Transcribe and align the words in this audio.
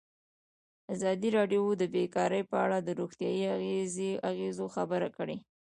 ازادي 0.93 1.29
راډیو 1.37 1.63
د 1.81 1.83
بیکاري 1.93 2.41
په 2.51 2.57
اړه 2.65 2.77
د 2.81 2.89
روغتیایي 2.99 3.45
اغېزو 4.29 4.65
خبره 4.75 5.07
کړې. 5.17 5.37